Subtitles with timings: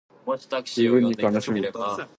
[0.65, 1.61] 十分に悲しむ